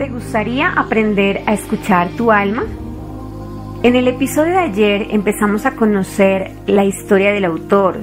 ¿Te 0.00 0.08
gustaría 0.08 0.70
aprender 0.70 1.42
a 1.44 1.52
escuchar 1.52 2.08
tu 2.16 2.32
alma? 2.32 2.64
En 3.82 3.96
el 3.96 4.08
episodio 4.08 4.52
de 4.52 4.60
ayer 4.60 5.08
empezamos 5.10 5.66
a 5.66 5.72
conocer 5.72 6.52
la 6.66 6.86
historia 6.86 7.32
del 7.32 7.44
autor, 7.44 7.98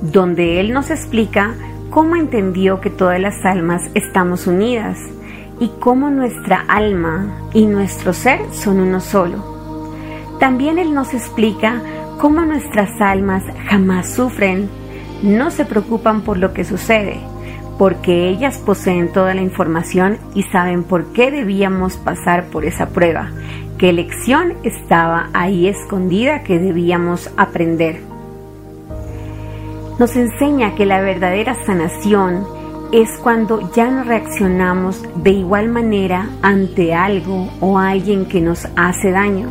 donde 0.00 0.60
él 0.60 0.72
nos 0.72 0.90
explica 0.90 1.56
cómo 1.90 2.14
entendió 2.14 2.80
que 2.80 2.88
todas 2.88 3.18
las 3.18 3.44
almas 3.44 3.90
estamos 3.94 4.46
unidas 4.46 4.96
y 5.58 5.72
cómo 5.80 6.08
nuestra 6.08 6.64
alma 6.68 7.50
y 7.52 7.66
nuestro 7.66 8.12
ser 8.12 8.38
son 8.52 8.78
uno 8.78 9.00
solo. 9.00 9.88
También 10.38 10.78
él 10.78 10.94
nos 10.94 11.14
explica 11.14 11.82
cómo 12.20 12.42
nuestras 12.42 13.00
almas 13.00 13.42
jamás 13.68 14.14
sufren, 14.14 14.70
no 15.24 15.50
se 15.50 15.64
preocupan 15.64 16.20
por 16.20 16.38
lo 16.38 16.52
que 16.52 16.62
sucede, 16.62 17.18
porque 17.80 18.28
ellas 18.28 18.58
poseen 18.58 19.10
toda 19.10 19.32
la 19.32 19.40
información 19.40 20.18
y 20.34 20.42
saben 20.42 20.84
por 20.84 21.14
qué 21.14 21.30
debíamos 21.30 21.96
pasar 21.96 22.44
por 22.48 22.66
esa 22.66 22.90
prueba, 22.90 23.30
qué 23.78 23.90
lección 23.94 24.52
estaba 24.64 25.30
ahí 25.32 25.66
escondida 25.66 26.42
que 26.42 26.58
debíamos 26.58 27.30
aprender. 27.38 28.02
Nos 29.98 30.14
enseña 30.14 30.74
que 30.74 30.84
la 30.84 31.00
verdadera 31.00 31.54
sanación 31.64 32.44
es 32.92 33.08
cuando 33.22 33.72
ya 33.72 33.90
no 33.90 34.04
reaccionamos 34.04 35.02
de 35.14 35.30
igual 35.30 35.70
manera 35.70 36.28
ante 36.42 36.92
algo 36.92 37.48
o 37.60 37.78
alguien 37.78 38.26
que 38.26 38.42
nos 38.42 38.68
hace 38.76 39.10
daño, 39.10 39.48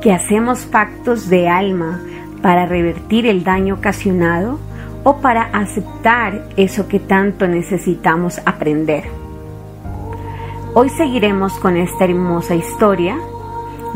que 0.00 0.12
hacemos 0.12 0.64
pactos 0.66 1.28
de 1.28 1.48
alma 1.48 2.00
para 2.40 2.66
revertir 2.66 3.26
el 3.26 3.42
daño 3.42 3.74
ocasionado 3.74 4.60
o 5.04 5.16
para 5.16 5.42
aceptar 5.42 6.48
eso 6.56 6.88
que 6.88 7.00
tanto 7.00 7.48
necesitamos 7.48 8.40
aprender. 8.44 9.04
Hoy 10.74 10.88
seguiremos 10.90 11.52
con 11.54 11.76
esta 11.76 12.04
hermosa 12.04 12.54
historia 12.54 13.18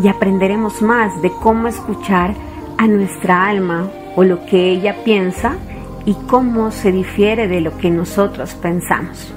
y 0.02 0.08
aprenderemos 0.08 0.82
más 0.82 1.22
de 1.22 1.30
cómo 1.42 1.68
escuchar 1.68 2.34
a 2.76 2.86
nuestra 2.86 3.48
alma 3.48 3.88
o 4.14 4.24
lo 4.24 4.44
que 4.46 4.70
ella 4.70 4.96
piensa 5.04 5.56
y 6.04 6.14
cómo 6.28 6.70
se 6.70 6.92
difiere 6.92 7.48
de 7.48 7.60
lo 7.60 7.76
que 7.78 7.90
nosotros 7.90 8.54
pensamos. 8.54 9.32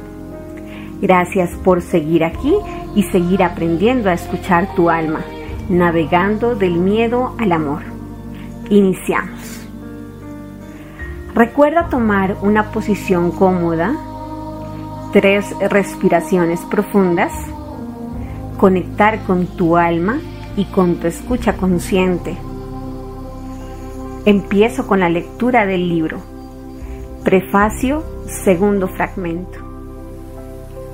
Gracias 1.02 1.52
por 1.64 1.82
seguir 1.82 2.26
aquí 2.26 2.54
y 2.96 3.04
seguir 3.04 3.42
aprendiendo 3.44 4.10
a 4.10 4.14
escuchar 4.14 4.76
tu 4.76 4.90
alma, 4.90 5.22
navegando 5.70 6.56
del 6.56 6.74
miedo 6.74 7.36
al 7.40 7.54
amor. 7.54 7.82
Iniciamos. 8.70 9.59
Recuerda 11.40 11.88
tomar 11.88 12.36
una 12.42 12.70
posición 12.74 13.32
cómoda, 13.32 13.96
tres 15.14 15.46
respiraciones 15.70 16.60
profundas, 16.70 17.32
conectar 18.58 19.24
con 19.24 19.48
tu 19.48 19.78
alma 19.78 20.20
y 20.58 20.66
con 20.66 20.98
tu 20.98 21.08
escucha 21.08 21.56
consciente. 21.56 22.36
Empiezo 24.26 24.86
con 24.86 25.00
la 25.00 25.08
lectura 25.08 25.66
del 25.66 25.88
libro. 25.88 26.18
Prefacio, 27.24 28.04
segundo 28.44 28.90
fragmento. 28.90 29.60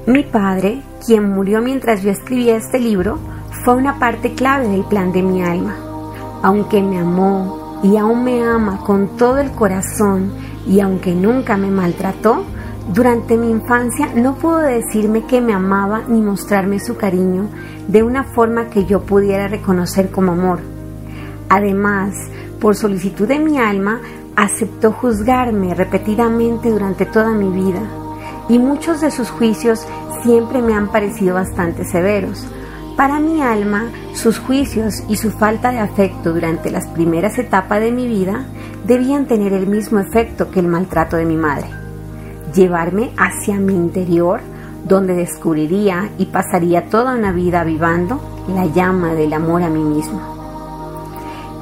Mi 0.05 0.21
padre, 0.21 0.83
quien 1.03 1.27
murió 1.27 1.59
mientras 1.63 2.03
yo 2.03 2.11
escribía 2.11 2.55
este 2.55 2.77
libro, 2.77 3.17
fue 3.63 3.73
una 3.73 3.97
parte 3.97 4.35
clave 4.35 4.67
del 4.67 4.83
plan 4.83 5.11
de 5.11 5.23
mi 5.23 5.41
alma. 5.41 5.75
Aunque 6.43 6.83
me 6.83 6.99
amó, 6.99 7.64
y 7.83 7.97
aún 7.97 8.23
me 8.23 8.43
ama 8.43 8.79
con 8.85 9.17
todo 9.17 9.37
el 9.39 9.51
corazón 9.51 10.31
y 10.67 10.79
aunque 10.79 11.13
nunca 11.13 11.57
me 11.57 11.69
maltrató, 11.69 12.43
durante 12.93 13.37
mi 13.37 13.49
infancia 13.49 14.09
no 14.15 14.35
pudo 14.35 14.59
decirme 14.59 15.25
que 15.25 15.41
me 15.41 15.53
amaba 15.53 16.03
ni 16.07 16.21
mostrarme 16.21 16.79
su 16.79 16.95
cariño 16.97 17.49
de 17.87 18.03
una 18.03 18.23
forma 18.23 18.69
que 18.69 18.85
yo 18.85 19.01
pudiera 19.01 19.47
reconocer 19.47 20.11
como 20.11 20.33
amor. 20.33 20.59
Además, 21.49 22.15
por 22.59 22.75
solicitud 22.75 23.27
de 23.27 23.39
mi 23.39 23.57
alma, 23.57 24.01
aceptó 24.35 24.91
juzgarme 24.91 25.73
repetidamente 25.73 26.69
durante 26.69 27.05
toda 27.05 27.29
mi 27.29 27.49
vida 27.49 27.81
y 28.49 28.59
muchos 28.59 29.01
de 29.01 29.11
sus 29.11 29.29
juicios 29.29 29.87
siempre 30.23 30.61
me 30.61 30.73
han 30.73 30.91
parecido 30.91 31.35
bastante 31.35 31.85
severos, 31.85 32.45
para 32.95 33.19
mi 33.19 33.41
alma, 33.41 33.89
sus 34.13 34.39
juicios 34.39 35.03
y 35.09 35.17
su 35.17 35.29
falta 35.31 35.71
de 35.71 35.79
afecto 35.79 36.33
durante 36.33 36.71
las 36.71 36.87
primeras 36.87 37.37
etapas 37.37 37.81
de 37.81 37.91
mi 37.91 38.07
vida 38.07 38.45
debían 38.85 39.25
tener 39.25 39.51
el 39.51 39.67
mismo 39.67 39.99
efecto 39.99 40.49
que 40.49 40.61
el 40.61 40.67
maltrato 40.67 41.17
de 41.17 41.25
mi 41.25 41.35
madre. 41.35 41.67
Llevarme 42.53 43.11
hacia 43.17 43.59
mi 43.59 43.73
interior, 43.73 44.39
donde 44.85 45.13
descubriría 45.13 46.09
y 46.17 46.27
pasaría 46.27 46.89
toda 46.89 47.15
una 47.15 47.33
vida 47.33 47.61
avivando 47.61 48.21
la 48.47 48.65
llama 48.67 49.13
del 49.13 49.33
amor 49.33 49.63
a 49.63 49.69
mí 49.69 49.83
mismo. 49.83 50.21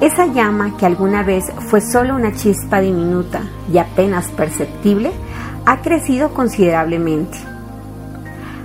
Esa 0.01 0.27
llama 0.27 0.77
que 0.77 0.85
alguna 0.85 1.23
vez 1.23 1.45
fue 1.69 1.81
solo 1.81 2.15
una 2.15 2.33
chispa 2.33 2.79
diminuta 2.79 3.41
y 3.71 3.79
apenas 3.79 4.27
perceptible, 4.31 5.11
ha 5.65 5.81
crecido 5.81 6.33
considerablemente 6.33 7.52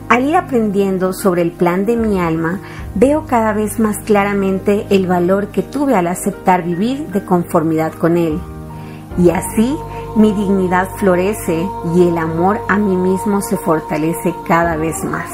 al 0.08 0.24
ir 0.24 0.36
aprendiendo 0.36 1.12
sobre 1.12 1.42
el 1.42 1.52
plan 1.52 1.84
de 1.84 1.96
mi 1.96 2.18
alma, 2.18 2.60
veo 2.94 3.26
cada 3.26 3.52
vez 3.52 3.78
más 3.78 3.98
claramente 4.04 4.86
el 4.90 5.06
valor 5.06 5.48
que 5.48 5.62
tuve 5.62 5.94
al 5.94 6.06
aceptar 6.06 6.64
vivir 6.64 7.08
de 7.08 7.24
conformidad 7.24 7.92
con 7.92 8.16
él. 8.16 8.38
Y 9.18 9.30
así 9.30 9.76
mi 10.16 10.32
dignidad 10.32 10.88
florece 10.96 11.66
y 11.94 12.08
el 12.08 12.18
amor 12.18 12.58
a 12.68 12.78
mí 12.78 12.96
mismo 12.96 13.42
se 13.42 13.56
fortalece 13.56 14.34
cada 14.46 14.76
vez 14.76 15.04
más. 15.04 15.30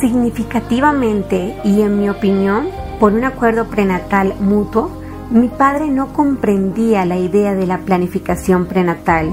Significativamente 0.00 1.56
y 1.64 1.80
en 1.82 1.98
mi 1.98 2.08
opinión, 2.08 2.68
por 2.98 3.12
un 3.12 3.24
acuerdo 3.24 3.66
prenatal 3.66 4.34
mutuo, 4.40 4.90
mi 5.30 5.48
padre 5.48 5.88
no 5.88 6.12
comprendía 6.12 7.04
la 7.04 7.16
idea 7.16 7.54
de 7.54 7.66
la 7.66 7.78
planificación 7.78 8.66
prenatal 8.66 9.30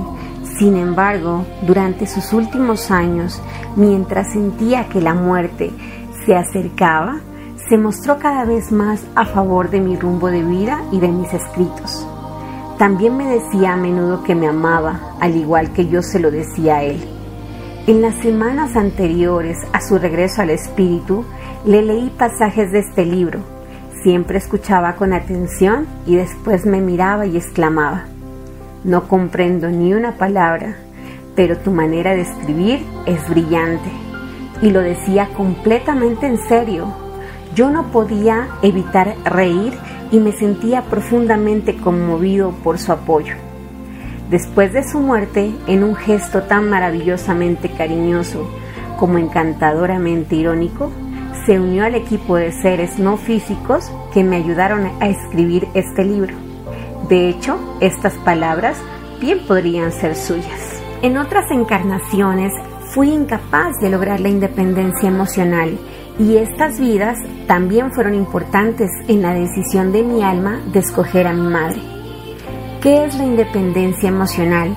sin 0.64 0.78
embargo, 0.78 1.46
durante 1.68 2.08
sus 2.08 2.32
últimos 2.32 2.90
años, 2.90 3.42
mientras 3.76 4.32
sentía 4.32 4.88
que 4.88 5.02
la 5.02 5.14
muerte 5.14 5.72
se 6.26 6.38
acercaba, 6.38 7.20
se 7.68 7.78
mostró 7.78 8.18
cada 8.18 8.46
vez 8.46 8.72
más 8.72 9.04
a 9.14 9.26
favor 9.26 9.70
de 9.70 9.82
mi 9.82 9.98
rumbo 9.98 10.28
de 10.28 10.42
vida 10.42 10.82
y 10.94 11.02
de 11.02 11.10
mis 11.10 11.34
escritos. 11.34 12.08
También 12.78 13.18
me 13.18 13.26
decía 13.26 13.74
a 13.74 13.76
menudo 13.76 14.24
que 14.24 14.36
me 14.36 14.48
amaba, 14.48 15.02
al 15.20 15.36
igual 15.36 15.74
que 15.74 15.88
yo 15.88 16.02
se 16.02 16.22
lo 16.22 16.32
decía 16.32 16.78
a 16.78 16.84
él. 16.84 17.04
En 17.86 18.02
las 18.02 18.16
semanas 18.22 18.78
anteriores 18.78 19.58
a 19.74 19.82
su 19.82 20.00
regreso 20.00 20.44
al 20.44 20.52
espíritu, 20.52 21.26
le 21.66 21.82
leí 21.82 22.10
pasajes 22.18 22.72
de 22.72 22.80
este 22.80 23.06
libro. 23.06 23.42
Siempre 24.02 24.38
escuchaba 24.38 24.96
con 24.96 25.12
atención 25.12 25.88
y 26.06 26.16
después 26.16 26.66
me 26.66 26.80
miraba 26.80 27.26
y 27.26 27.36
exclamaba, 27.36 28.06
no 28.84 29.08
comprendo 29.08 29.70
ni 29.70 29.94
una 29.94 30.18
palabra, 30.18 30.76
pero 31.36 31.58
tu 31.58 31.72
manera 31.72 32.14
de 32.14 32.22
escribir 32.22 32.86
es 33.06 33.28
brillante. 33.30 33.90
Y 34.62 34.70
lo 34.70 34.82
decía 34.82 35.30
completamente 35.36 36.28
en 36.28 36.38
serio. 36.48 36.88
Yo 37.56 37.70
no 37.70 37.92
podía 37.92 38.48
evitar 38.62 39.16
reír 39.26 39.74
y 40.12 40.20
me 40.20 40.32
sentía 40.32 40.84
profundamente 40.84 41.76
conmovido 41.78 42.52
por 42.64 42.80
su 42.80 42.92
apoyo. 42.92 43.36
Después 44.30 44.74
de 44.74 44.84
su 44.84 45.00
muerte, 45.00 45.54
en 45.68 45.84
un 45.84 45.96
gesto 45.96 46.44
tan 46.44 46.70
maravillosamente 46.70 47.70
cariñoso 47.70 48.50
como 48.98 49.18
encantadoramente 49.18 50.36
irónico, 50.36 50.92
se 51.46 51.60
unió 51.60 51.84
al 51.84 51.96
equipo 51.96 52.38
de 52.38 52.52
seres 52.52 53.00
no 53.00 53.18
físicos 53.18 53.92
que 54.14 54.24
me 54.24 54.38
ayudaron 54.38 54.90
a 55.02 55.10
escribir 55.10 55.68
este 55.74 56.06
libro. 56.06 56.53
De 57.10 57.28
hecho, 57.30 57.58
estas 57.82 58.14
palabras 58.14 58.78
bien 59.20 59.40
podrían 59.46 59.92
ser 59.92 60.16
suyas. 60.16 60.82
En 61.02 61.18
otras 61.18 61.52
encarnaciones 61.52 62.54
fui 62.94 63.10
incapaz 63.10 63.78
de 63.82 63.90
lograr 63.90 64.22
la 64.22 64.30
independencia 64.30 65.10
emocional 65.10 65.78
y 66.18 66.38
estas 66.38 66.80
vidas 66.80 67.18
también 67.48 67.92
fueron 67.92 68.16
importantes 68.16 68.90
en 69.08 69.22
la 69.22 69.34
decisión 69.34 69.92
de 69.92 70.04
mi 70.04 70.24
alma 70.24 70.62
de 70.72 70.80
escoger 70.80 71.28
a 71.28 71.34
mi 71.34 71.48
madre. 71.48 71.82
¿Qué 72.82 73.04
es 73.06 73.18
la 73.18 73.26
independencia 73.26 74.08
emocional? 74.08 74.76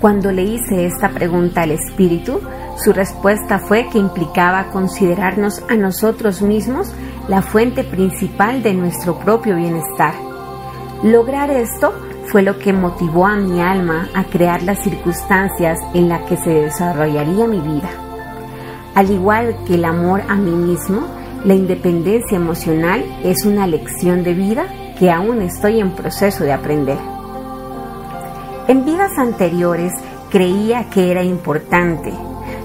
Cuando 0.00 0.32
le 0.32 0.42
hice 0.42 0.84
esta 0.84 1.08
pregunta 1.10 1.62
al 1.62 1.70
espíritu, 1.70 2.40
su 2.76 2.92
respuesta 2.92 3.58
fue 3.58 3.88
que 3.88 3.98
implicaba 3.98 4.70
considerarnos 4.70 5.62
a 5.68 5.76
nosotros 5.76 6.42
mismos 6.42 6.92
la 7.26 7.42
fuente 7.42 7.84
principal 7.84 8.62
de 8.62 8.74
nuestro 8.74 9.18
propio 9.18 9.56
bienestar 9.56 10.27
Lograr 11.02 11.48
esto 11.52 11.92
fue 12.26 12.42
lo 12.42 12.58
que 12.58 12.72
motivó 12.72 13.26
a 13.26 13.36
mi 13.36 13.60
alma 13.60 14.08
a 14.14 14.24
crear 14.24 14.64
las 14.64 14.82
circunstancias 14.82 15.78
en 15.94 16.08
las 16.08 16.22
que 16.22 16.36
se 16.36 16.50
desarrollaría 16.50 17.46
mi 17.46 17.60
vida. 17.60 17.88
Al 18.96 19.08
igual 19.08 19.56
que 19.64 19.76
el 19.76 19.84
amor 19.84 20.22
a 20.28 20.34
mí 20.34 20.50
mismo, 20.50 21.06
la 21.44 21.54
independencia 21.54 22.36
emocional 22.36 23.04
es 23.22 23.46
una 23.46 23.68
lección 23.68 24.24
de 24.24 24.34
vida 24.34 24.66
que 24.98 25.08
aún 25.08 25.40
estoy 25.40 25.78
en 25.78 25.92
proceso 25.92 26.42
de 26.42 26.52
aprender. 26.52 26.98
En 28.66 28.84
vidas 28.84 29.12
anteriores 29.18 29.92
creía 30.30 30.90
que 30.90 31.12
era 31.12 31.22
importante, 31.22 32.12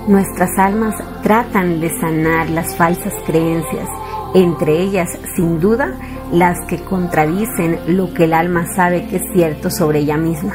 nuestras 0.08 0.50
almas 0.58 0.96
tratan 1.22 1.80
de 1.80 1.90
sanar 2.00 2.50
las 2.50 2.76
falsas 2.76 3.14
creencias, 3.28 3.88
entre 4.34 4.82
ellas, 4.82 5.10
sin 5.36 5.60
duda, 5.60 5.98
las 6.32 6.58
que 6.68 6.80
contradicen 6.80 7.80
lo 7.88 8.14
que 8.14 8.26
el 8.26 8.34
alma 8.34 8.66
sabe 8.76 9.08
que 9.08 9.18
es 9.18 9.24
cierto 9.34 9.70
sobre 9.70 10.00
ella 10.00 10.18
misma. 10.18 10.54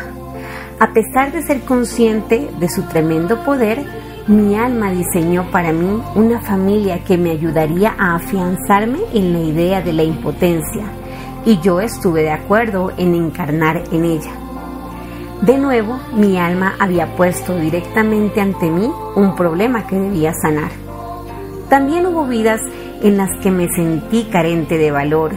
A 0.81 0.93
pesar 0.93 1.33
de 1.33 1.43
ser 1.43 1.61
consciente 1.63 2.51
de 2.59 2.69
su 2.69 2.83
tremendo 2.83 3.45
poder, 3.45 3.85
mi 4.29 4.57
alma 4.57 4.91
diseñó 4.91 5.51
para 5.51 5.73
mí 5.73 6.03
una 6.15 6.41
familia 6.41 7.03
que 7.05 7.17
me 7.17 7.31
ayudaría 7.31 7.95
a 7.99 8.17
afianzarme 8.17 8.99
en 9.15 9.33
la 9.33 9.41
idea 9.41 9.81
de 9.81 9.93
la 9.93 10.03
impotencia, 10.03 10.85
y 11.45 11.59
yo 11.61 11.81
estuve 11.81 12.23
de 12.23 12.33
acuerdo 12.33 12.93
en 12.99 13.15
encarnar 13.15 13.83
en 13.91 14.05
ella. 14.05 14.33
De 15.41 15.57
nuevo, 15.57 15.99
mi 16.15 16.37
alma 16.37 16.75
había 16.79 17.15
puesto 17.17 17.57
directamente 17.57 18.41
ante 18.41 18.71
mí 18.71 18.91
un 19.15 19.35
problema 19.35 19.87
que 19.87 19.97
debía 19.97 20.33
sanar. 20.35 20.71
También 21.69 22.07
hubo 22.07 22.27
vidas 22.27 22.61
en 23.03 23.17
las 23.17 23.31
que 23.43 23.51
me 23.51 23.69
sentí 23.69 24.25
carente 24.25 24.79
de 24.79 24.91
valor. 24.91 25.33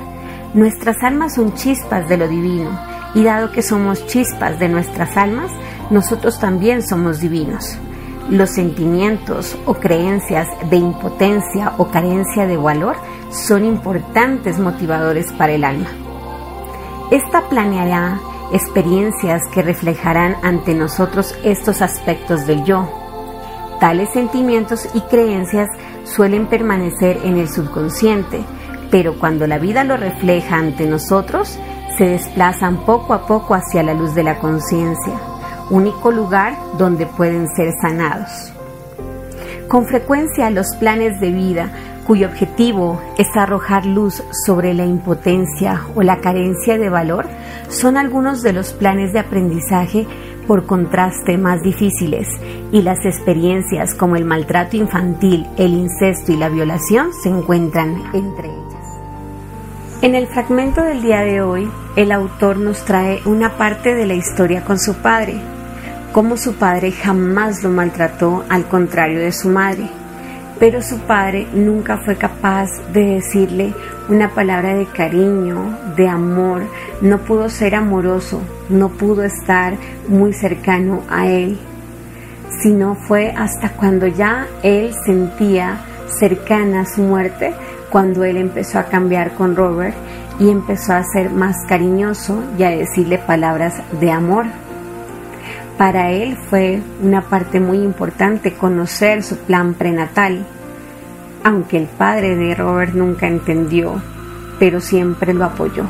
Nuestras 0.54 0.98
almas 1.04 1.36
son 1.36 1.54
chispas 1.54 2.08
de 2.10 2.18
lo 2.18 2.28
divino 2.28 2.70
y 3.14 3.24
dado 3.24 3.52
que 3.52 3.62
somos 3.62 4.06
chispas 4.08 4.60
de 4.60 4.70
nuestras 4.70 5.18
almas, 5.18 5.52
nosotros 5.90 6.40
también 6.40 6.82
somos 6.88 7.20
divinos. 7.20 7.78
Los 8.30 8.52
sentimientos 8.52 9.58
o 9.66 9.74
creencias 9.74 10.48
de 10.70 10.78
impotencia 10.78 11.74
o 11.78 11.88
carencia 11.88 12.48
de 12.48 12.58
valor 12.58 12.96
son 13.30 13.66
importantes 13.66 14.60
motivadores 14.60 15.32
para 15.34 15.54
el 15.54 15.64
alma. 15.64 15.88
Esta 17.12 17.50
planeará 17.50 18.20
experiencias 18.54 19.42
que 19.54 19.62
reflejarán 19.62 20.36
ante 20.44 20.74
nosotros 20.74 21.36
estos 21.44 21.82
aspectos 21.82 22.46
del 22.46 22.64
yo. 22.64 22.90
Tales 23.80 24.10
sentimientos 24.14 24.88
y 24.94 25.02
creencias 25.02 25.68
suelen 26.16 26.48
permanecer 26.48 27.20
en 27.24 27.38
el 27.38 27.50
subconsciente, 27.50 28.44
pero 28.90 29.18
cuando 29.18 29.48
la 29.48 29.58
vida 29.58 29.84
lo 29.84 29.98
refleja 29.98 30.58
ante 30.58 30.86
nosotros, 30.86 31.58
se 31.98 32.06
desplazan 32.06 32.86
poco 32.86 33.14
a 33.14 33.26
poco 33.26 33.54
hacia 33.54 33.84
la 33.84 33.94
luz 33.94 34.14
de 34.16 34.24
la 34.24 34.40
conciencia, 34.40 35.14
único 35.70 36.12
lugar 36.12 36.56
donde 36.78 37.06
pueden 37.06 37.48
ser 37.56 37.72
sanados. 37.82 38.52
Con 39.68 39.86
frecuencia 39.86 40.50
los 40.50 40.76
planes 40.80 41.20
de 41.22 41.32
vida 41.32 41.72
cuyo 42.12 42.28
objetivo 42.28 43.02
es 43.18 43.30
arrojar 43.38 43.86
luz 43.86 44.22
sobre 44.46 44.74
la 44.74 44.84
impotencia 44.84 45.84
o 45.96 46.02
la 46.04 46.20
carencia 46.20 46.78
de 46.78 46.90
valor, 46.90 47.26
son 47.70 47.96
algunos 47.96 48.44
de 48.44 48.52
los 48.52 48.74
planes 48.74 49.14
de 49.14 49.20
aprendizaje 49.20 50.06
por 50.46 50.66
contraste 50.66 51.38
más 51.38 51.62
difíciles 51.62 52.28
y 52.74 52.82
las 52.82 53.06
experiencias 53.06 53.96
como 53.96 54.18
el 54.18 54.26
maltrato 54.26 54.76
infantil, 54.76 55.48
el 55.56 55.72
incesto 55.72 56.34
y 56.34 56.36
la 56.36 56.50
violación 56.50 57.14
se 57.14 57.30
encuentran 57.30 58.04
entre 58.14 58.50
ellas. 58.50 58.86
En 60.02 60.14
el 60.14 60.28
fragmento 60.28 60.84
del 60.84 61.02
día 61.02 61.22
de 61.22 61.42
hoy, 61.42 61.72
el 61.96 62.12
autor 62.12 62.58
nos 62.58 62.84
trae 62.84 63.22
una 63.24 63.56
parte 63.56 63.96
de 63.96 64.06
la 64.06 64.16
historia 64.16 64.66
con 64.66 64.80
su 64.80 64.96
padre, 64.96 65.36
cómo 66.12 66.36
su 66.36 66.56
padre 66.56 66.92
jamás 66.92 67.64
lo 67.64 67.70
maltrató 67.70 68.44
al 68.50 68.66
contrario 68.66 69.22
de 69.22 69.32
su 69.32 69.48
madre 69.48 69.90
pero 70.62 70.84
su 70.84 71.00
padre 71.00 71.48
nunca 71.56 71.98
fue 71.98 72.18
capaz 72.18 72.70
de 72.94 73.16
decirle 73.16 73.74
una 74.10 74.30
palabra 74.30 74.76
de 74.76 74.86
cariño, 74.86 75.76
de 75.98 76.08
amor, 76.08 76.62
no 77.02 77.18
pudo 77.18 77.50
ser 77.50 77.74
amoroso, 77.74 78.40
no 78.70 78.90
pudo 78.90 79.24
estar 79.24 79.74
muy 80.08 80.34
cercano 80.34 81.02
a 81.10 81.26
él, 81.26 81.58
sino 82.62 82.94
fue 82.94 83.34
hasta 83.36 83.72
cuando 83.72 84.06
ya 84.06 84.46
él 84.62 84.94
sentía 85.04 85.80
cercana 86.20 86.86
su 86.86 87.02
muerte, 87.02 87.54
cuando 87.90 88.24
él 88.24 88.38
empezó 88.38 88.78
a 88.78 88.84
cambiar 88.84 89.32
con 89.32 89.56
Robert 89.56 89.96
y 90.40 90.52
empezó 90.52 90.94
a 90.94 91.04
ser 91.04 91.32
más 91.32 91.56
cariñoso 91.68 92.40
y 92.60 92.64
a 92.66 92.70
decirle 92.70 93.18
palabras 93.18 93.82
de 94.00 94.12
amor. 94.12 94.46
Para 95.82 96.12
él 96.12 96.38
fue 96.38 96.80
una 97.02 97.24
parte 97.24 97.60
muy 97.60 97.80
importante 97.80 98.54
conocer 98.54 99.24
su 99.24 99.36
plan 99.36 99.74
prenatal, 99.74 100.46
aunque 101.44 101.78
el 101.78 101.88
padre 101.88 102.36
de 102.36 102.54
Robert 102.54 102.94
nunca 102.94 103.28
entendió, 103.28 104.00
pero 104.60 104.80
siempre 104.80 105.34
lo 105.34 105.44
apoyó. 105.44 105.86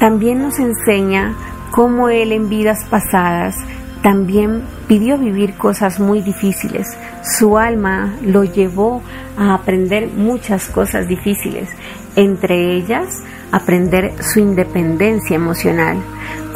También 0.00 0.40
nos 0.40 0.58
enseña 0.60 1.34
cómo 1.72 2.08
él 2.08 2.32
en 2.32 2.48
vidas 2.48 2.78
pasadas 2.88 3.54
también 4.02 4.62
pidió 4.86 5.18
vivir 5.18 5.52
cosas 5.58 6.00
muy 6.00 6.22
difíciles. 6.22 6.86
Su 7.22 7.58
alma 7.58 8.14
lo 8.22 8.44
llevó 8.44 9.02
a 9.36 9.52
aprender 9.52 10.08
muchas 10.16 10.68
cosas 10.68 11.06
difíciles, 11.06 11.68
entre 12.16 12.76
ellas 12.76 13.22
aprender 13.52 14.14
su 14.22 14.40
independencia 14.40 15.36
emocional. 15.36 15.98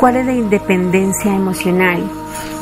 ¿Cuál 0.02 0.16
es 0.16 0.26
la 0.26 0.32
independencia 0.32 1.32
emocional? 1.32 2.02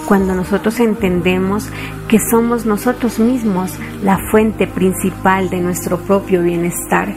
Cuando 0.07 0.35
nosotros 0.35 0.79
entendemos 0.79 1.71
que 2.07 2.19
somos 2.19 2.67
nosotros 2.67 3.19
mismos 3.19 3.79
la 4.03 4.19
fuente 4.31 4.67
principal 4.67 5.49
de 5.49 5.63
nuestro 5.63 5.97
propio 6.01 6.43
bienestar, 6.43 7.15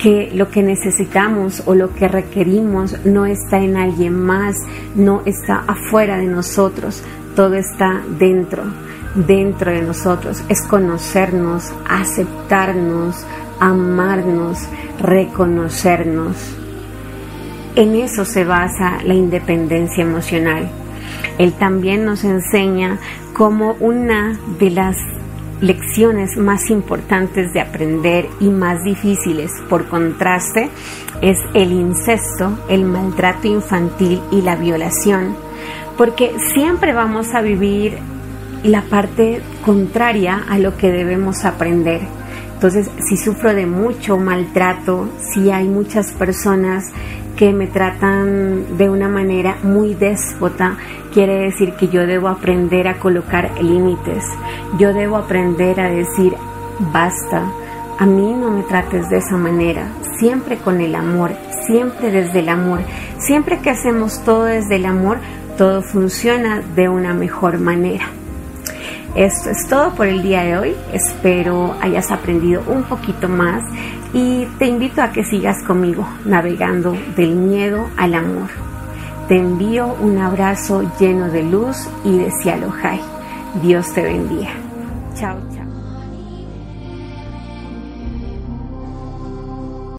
que 0.00 0.32
lo 0.34 0.50
que 0.50 0.64
necesitamos 0.64 1.62
o 1.64 1.76
lo 1.76 1.94
que 1.94 2.08
requerimos 2.08 3.06
no 3.06 3.24
está 3.24 3.60
en 3.60 3.76
alguien 3.76 4.20
más, 4.20 4.56
no 4.96 5.22
está 5.26 5.62
afuera 5.68 6.16
de 6.16 6.26
nosotros, 6.26 7.00
todo 7.36 7.54
está 7.54 8.02
dentro, 8.18 8.64
dentro 9.14 9.70
de 9.70 9.82
nosotros. 9.82 10.42
Es 10.48 10.60
conocernos, 10.62 11.72
aceptarnos, 11.88 13.24
amarnos, 13.60 14.58
reconocernos. 14.98 16.61
En 17.74 17.94
eso 17.96 18.26
se 18.26 18.44
basa 18.44 18.98
la 19.02 19.14
independencia 19.14 20.02
emocional. 20.02 20.68
Él 21.38 21.54
también 21.54 22.04
nos 22.04 22.22
enseña 22.22 22.98
como 23.32 23.72
una 23.80 24.38
de 24.58 24.70
las 24.70 24.96
lecciones 25.62 26.36
más 26.36 26.68
importantes 26.70 27.54
de 27.54 27.60
aprender 27.60 28.26
y 28.40 28.48
más 28.48 28.82
difíciles 28.82 29.50
por 29.70 29.86
contraste 29.88 30.68
es 31.22 31.38
el 31.54 31.72
incesto, 31.72 32.58
el 32.68 32.84
maltrato 32.84 33.46
infantil 33.46 34.20
y 34.32 34.42
la 34.42 34.56
violación, 34.56 35.36
porque 35.96 36.34
siempre 36.52 36.92
vamos 36.92 37.32
a 37.32 37.40
vivir 37.40 37.96
la 38.64 38.82
parte 38.82 39.40
contraria 39.64 40.44
a 40.48 40.58
lo 40.58 40.76
que 40.76 40.90
debemos 40.90 41.44
aprender. 41.44 42.00
Entonces, 42.54 42.90
si 43.08 43.16
sufro 43.16 43.54
de 43.54 43.66
mucho 43.66 44.18
maltrato, 44.18 45.08
si 45.32 45.50
hay 45.50 45.66
muchas 45.68 46.12
personas 46.12 46.84
que 47.36 47.52
me 47.52 47.66
tratan 47.66 48.76
de 48.76 48.88
una 48.88 49.08
manera 49.08 49.56
muy 49.62 49.94
déspota, 49.94 50.76
quiere 51.12 51.38
decir 51.38 51.74
que 51.74 51.88
yo 51.88 52.06
debo 52.06 52.28
aprender 52.28 52.88
a 52.88 52.98
colocar 52.98 53.50
límites, 53.62 54.24
yo 54.78 54.92
debo 54.92 55.16
aprender 55.16 55.80
a 55.80 55.90
decir 55.90 56.34
basta, 56.92 57.50
a 57.98 58.06
mí 58.06 58.32
no 58.34 58.50
me 58.50 58.62
trates 58.62 59.08
de 59.10 59.18
esa 59.18 59.36
manera, 59.36 59.86
siempre 60.18 60.56
con 60.56 60.80
el 60.80 60.94
amor, 60.94 61.32
siempre 61.66 62.10
desde 62.10 62.40
el 62.40 62.48
amor, 62.48 62.80
siempre 63.18 63.60
que 63.60 63.70
hacemos 63.70 64.22
todo 64.24 64.44
desde 64.44 64.76
el 64.76 64.86
amor, 64.86 65.18
todo 65.56 65.82
funciona 65.82 66.62
de 66.74 66.88
una 66.88 67.14
mejor 67.14 67.58
manera. 67.58 68.06
Esto 69.14 69.50
es 69.50 69.68
todo 69.68 69.90
por 69.94 70.06
el 70.06 70.22
día 70.22 70.42
de 70.42 70.56
hoy. 70.56 70.74
Espero 70.92 71.76
hayas 71.80 72.10
aprendido 72.10 72.62
un 72.66 72.82
poquito 72.84 73.28
más 73.28 73.62
y 74.14 74.46
te 74.58 74.66
invito 74.66 75.02
a 75.02 75.12
que 75.12 75.24
sigas 75.24 75.62
conmigo 75.64 76.06
navegando 76.24 76.96
del 77.16 77.34
miedo 77.34 77.86
al 77.96 78.14
amor. 78.14 78.48
Te 79.28 79.36
envío 79.36 79.94
un 80.00 80.18
abrazo 80.18 80.82
lleno 80.98 81.28
de 81.28 81.42
luz 81.42 81.88
y 82.04 82.18
de 82.18 82.30
cielo 82.42 82.72
Dios 83.62 83.92
te 83.92 84.02
bendiga. 84.02 84.50
Chao, 85.14 85.36
chao. 85.54 85.61